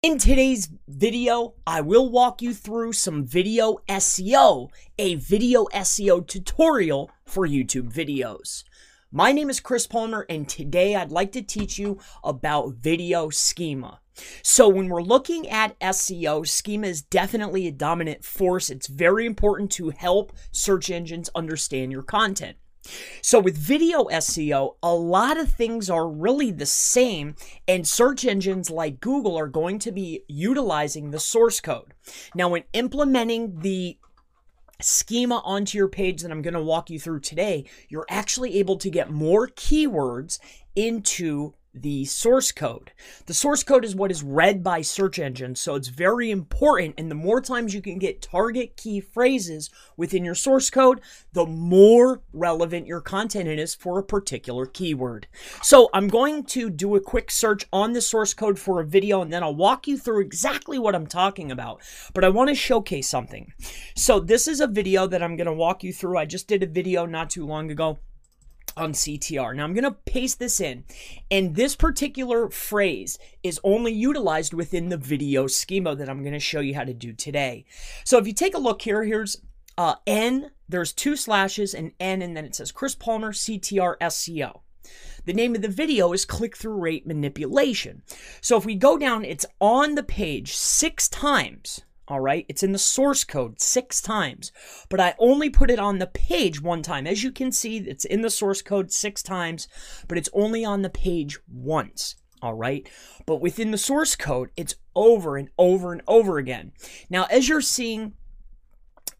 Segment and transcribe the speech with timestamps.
[0.00, 7.10] In today's video, I will walk you through some video SEO, a video SEO tutorial
[7.26, 8.62] for YouTube videos.
[9.10, 13.98] My name is Chris Palmer, and today I'd like to teach you about video schema.
[14.40, 18.70] So, when we're looking at SEO, schema is definitely a dominant force.
[18.70, 22.56] It's very important to help search engines understand your content.
[23.22, 27.34] So, with video SEO, a lot of things are really the same,
[27.66, 31.94] and search engines like Google are going to be utilizing the source code.
[32.34, 33.98] Now, when implementing the
[34.80, 38.76] schema onto your page that I'm going to walk you through today, you're actually able
[38.78, 40.38] to get more keywords
[40.76, 42.92] into the source code.
[43.26, 46.94] The source code is what is read by search engines, so it's very important.
[46.98, 51.00] And the more times you can get target key phrases within your source code,
[51.32, 55.26] the more relevant your content is for a particular keyword.
[55.62, 59.22] So I'm going to do a quick search on the source code for a video,
[59.22, 61.80] and then I'll walk you through exactly what I'm talking about.
[62.14, 63.52] But I want to showcase something.
[63.94, 66.18] So this is a video that I'm going to walk you through.
[66.18, 67.98] I just did a video not too long ago
[68.78, 69.54] on CTR.
[69.54, 70.84] Now I'm going to paste this in,
[71.30, 76.40] and this particular phrase is only utilized within the video schema that I'm going to
[76.40, 77.64] show you how to do today.
[78.04, 79.40] So if you take a look here, here's
[79.76, 84.60] uh, N, there's two slashes and N, and then it says Chris Palmer CTR SEO.
[85.24, 88.02] The name of the video is click through rate manipulation.
[88.40, 91.82] So if we go down, it's on the page six times.
[92.08, 94.50] All right, it's in the source code six times,
[94.88, 97.06] but I only put it on the page one time.
[97.06, 99.68] As you can see, it's in the source code six times,
[100.08, 102.16] but it's only on the page once.
[102.40, 102.88] All right,
[103.26, 106.72] but within the source code, it's over and over and over again.
[107.10, 108.14] Now, as you're seeing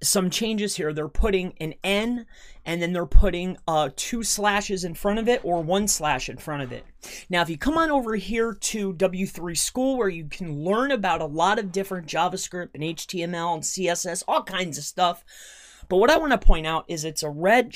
[0.01, 0.93] some changes here.
[0.93, 2.27] They're putting an N
[2.65, 6.37] and then they're putting uh, two slashes in front of it or one slash in
[6.37, 6.85] front of it.
[7.29, 11.21] Now, if you come on over here to W3 School, where you can learn about
[11.21, 15.25] a lot of different JavaScript and HTML and CSS, all kinds of stuff.
[15.89, 17.75] But what I want to point out is it's a reg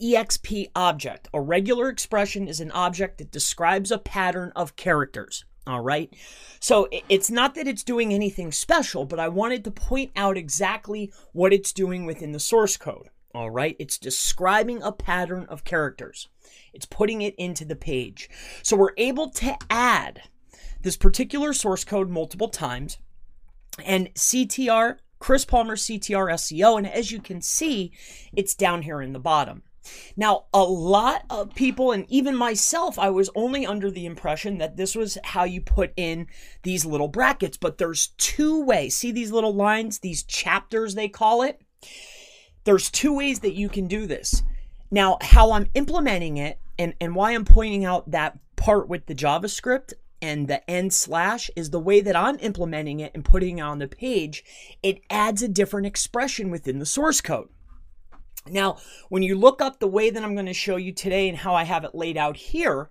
[0.00, 1.28] exp object.
[1.34, 5.44] A regular expression is an object that describes a pattern of characters.
[5.66, 6.12] All right.
[6.58, 11.12] So it's not that it's doing anything special, but I wanted to point out exactly
[11.32, 13.08] what it's doing within the source code.
[13.34, 13.76] All right.
[13.78, 16.28] It's describing a pattern of characters,
[16.72, 18.28] it's putting it into the page.
[18.62, 20.22] So we're able to add
[20.82, 22.98] this particular source code multiple times
[23.84, 26.78] and CTR, Chris Palmer CTR SEO.
[26.78, 27.92] And as you can see,
[28.32, 29.62] it's down here in the bottom.
[30.16, 34.76] Now, a lot of people, and even myself, I was only under the impression that
[34.76, 36.26] this was how you put in
[36.62, 38.96] these little brackets, but there's two ways.
[38.96, 41.60] See these little lines, these chapters, they call it?
[42.64, 44.42] There's two ways that you can do this.
[44.90, 49.14] Now, how I'm implementing it and, and why I'm pointing out that part with the
[49.14, 53.62] JavaScript and the end slash is the way that I'm implementing it and putting it
[53.62, 54.44] on the page.
[54.82, 57.48] It adds a different expression within the source code.
[58.48, 58.78] Now,
[59.08, 61.54] when you look up the way that I'm going to show you today and how
[61.54, 62.90] I have it laid out here,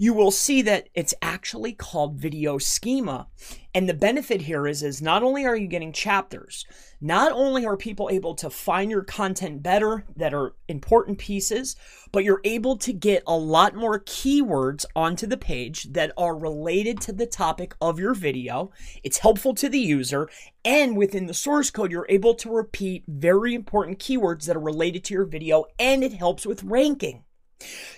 [0.00, 3.26] you will see that it's actually called video schema.
[3.74, 6.64] And the benefit here is, is not only are you getting chapters,
[7.02, 11.76] not only are people able to find your content better that are important pieces,
[12.12, 16.98] but you're able to get a lot more keywords onto the page that are related
[17.02, 18.72] to the topic of your video.
[19.04, 20.30] It's helpful to the user.
[20.64, 25.04] And within the source code, you're able to repeat very important keywords that are related
[25.04, 27.24] to your video, and it helps with ranking.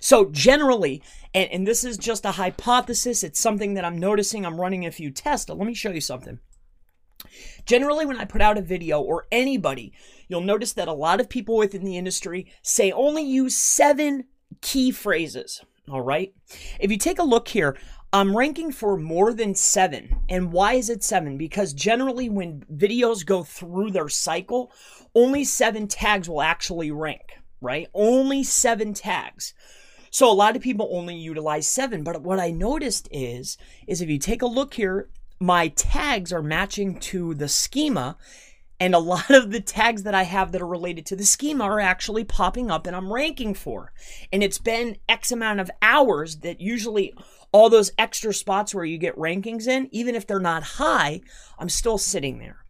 [0.00, 1.02] So generally,
[1.34, 4.44] and, and this is just a hypothesis, it's something that I'm noticing.
[4.44, 5.48] I'm running a few tests.
[5.48, 6.38] Let me show you something.
[7.66, 9.92] Generally, when I put out a video or anybody,
[10.28, 14.24] you'll notice that a lot of people within the industry say only use seven
[14.60, 15.62] key phrases.
[15.90, 16.34] All right.
[16.80, 17.76] If you take a look here,
[18.12, 20.16] I'm ranking for more than seven.
[20.28, 21.38] And why is it seven?
[21.38, 24.70] Because generally, when videos go through their cycle,
[25.14, 27.88] only seven tags will actually rank right?
[27.94, 29.54] Only seven tags.
[30.10, 32.02] So a lot of people only utilize seven.
[32.02, 33.56] But what I noticed is,
[33.86, 35.08] is if you take a look here,
[35.40, 38.18] my tags are matching to the schema.
[38.78, 41.64] And a lot of the tags that I have that are related to the schema
[41.64, 43.92] are actually popping up and I'm ranking for.
[44.32, 47.14] And it's been X amount of hours that usually
[47.52, 51.20] all those extra spots where you get rankings in, even if they're not high,
[51.58, 52.64] I'm still sitting there.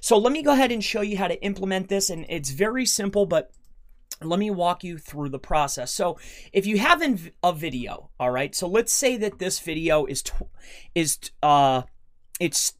[0.00, 2.10] So let me go ahead and show you how to implement this.
[2.10, 3.50] And it's very simple, but
[4.22, 5.92] let me walk you through the process.
[5.92, 6.18] So,
[6.52, 7.02] if you have
[7.42, 8.54] a video, all right.
[8.54, 10.22] So let's say that this video is
[10.94, 11.82] is uh
[12.40, 12.72] it's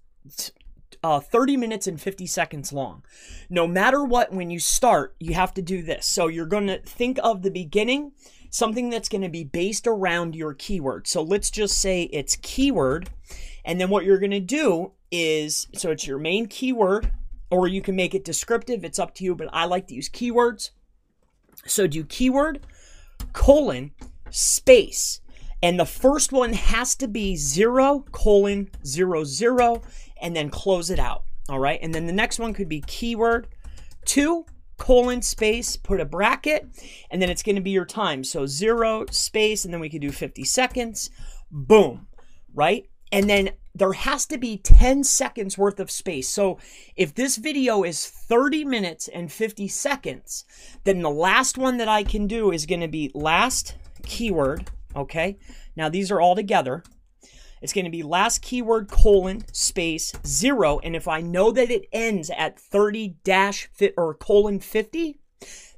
[1.04, 3.02] uh 30 minutes and 50 seconds long.
[3.50, 6.06] No matter what when you start, you have to do this.
[6.06, 8.12] So you're going to think of the beginning,
[8.50, 11.06] something that's going to be based around your keyword.
[11.06, 13.10] So let's just say it's keyword
[13.64, 17.12] And then what you're going to do is so it's your main keyword,
[17.50, 18.84] or you can make it descriptive.
[18.84, 20.70] It's up to you, but I like to use keywords.
[21.66, 22.66] So do keyword
[23.32, 23.92] colon
[24.30, 25.20] space.
[25.62, 29.82] And the first one has to be zero colon zero zero
[30.20, 31.24] and then close it out.
[31.48, 31.78] All right.
[31.82, 33.48] And then the next one could be keyword
[34.04, 34.44] two
[34.76, 36.68] colon space, put a bracket,
[37.10, 38.22] and then it's going to be your time.
[38.24, 41.10] So zero space, and then we could do 50 seconds.
[41.50, 42.06] Boom.
[42.54, 42.88] Right.
[43.12, 46.28] And then there has to be 10 seconds worth of space.
[46.28, 46.58] So
[46.96, 50.44] if this video is 30 minutes and 50 seconds,
[50.84, 54.70] then the last one that I can do is going to be last keyword.
[54.94, 55.38] Okay.
[55.76, 56.82] Now these are all together.
[57.60, 60.78] It's going to be last keyword colon space zero.
[60.78, 65.18] And if I know that it ends at 30 dash fit or colon 50,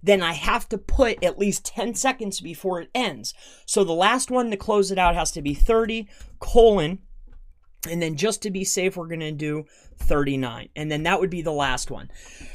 [0.03, 3.35] then I have to put at least 10 seconds before it ends.
[3.67, 6.09] So the last one to close it out has to be 30
[6.39, 7.01] colon
[7.89, 9.67] and then just to be safe, we're going to do
[9.99, 10.69] 39.
[10.75, 12.11] And then that would be the last one.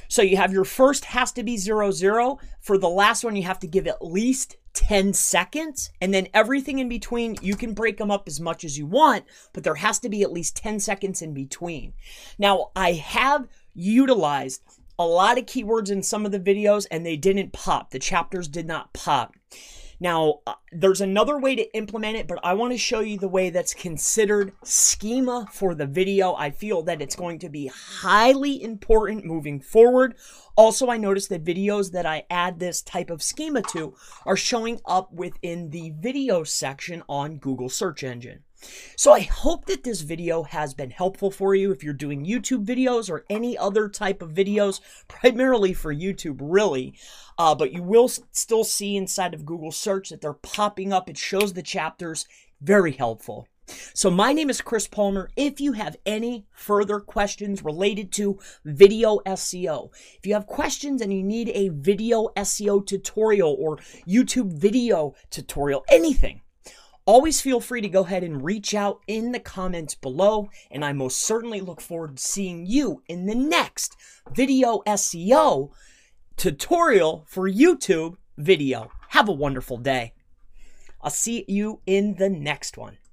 [0.07, 2.39] So you have your first has to be 0, 0.
[2.61, 5.91] For the last one, you have to give at least 10 seconds.
[6.01, 9.25] And then everything in between, you can break them up as much as you want,
[9.53, 11.93] but there has to be at least 10 seconds in between.
[12.37, 14.61] Now, I have utilized
[14.99, 17.91] a lot of keywords in some of the videos and they didn't pop.
[17.91, 19.35] The chapters did not pop.
[20.03, 23.29] Now, uh, there's another way to implement it, but I want to show you the
[23.29, 26.33] way that's considered schema for the video.
[26.33, 30.15] I feel that it's going to be highly important moving forward.
[30.57, 33.95] Also, I noticed that videos that I add this type of schema to
[34.25, 38.44] are showing up within the video section on Google search engine.
[38.95, 42.65] So I hope that this video has been helpful for you if you're doing YouTube
[42.65, 46.94] videos or any other type of videos, primarily for YouTube, really.
[47.38, 51.10] Uh, but you will still see inside of Google search that they're popping up.
[51.10, 52.27] It shows the chapters.
[52.62, 53.48] Very helpful.
[53.94, 55.30] So my name is Chris Palmer.
[55.36, 61.13] If you have any further questions related to video SEO, if you have questions and
[61.13, 63.77] you need a video SEO tutorial or
[64.07, 66.42] YouTube video tutorial, anything,
[67.05, 70.94] Always feel free to go ahead and reach out in the comments below, and I
[70.94, 73.97] most certainly look forward to seeing you in the next
[74.33, 75.71] video SEO
[76.38, 78.89] tutorial for YouTube video.
[79.09, 80.13] Have a wonderful day.
[81.01, 82.97] I'll see you in the next one.